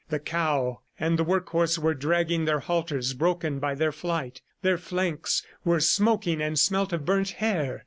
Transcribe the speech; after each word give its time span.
The 0.09 0.17
cow 0.17 0.79
and 0.99 1.19
the 1.19 1.23
work 1.23 1.47
horse 1.49 1.77
were 1.77 1.93
dragging 1.93 2.45
their 2.45 2.61
halters 2.61 3.13
broken 3.13 3.59
by 3.59 3.75
their 3.75 3.91
flight. 3.91 4.41
Their 4.63 4.79
flanks 4.79 5.45
were 5.63 5.79
smoking 5.79 6.41
and 6.41 6.57
smelt 6.57 6.91
of 6.91 7.05
burnt 7.05 7.29
hair. 7.37 7.79